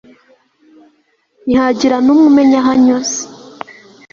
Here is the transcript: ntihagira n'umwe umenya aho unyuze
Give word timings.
ntihagira 1.45 1.97
n'umwe 2.03 2.25
umenya 2.31 2.57
aho 2.61 2.69
unyuze 2.75 3.19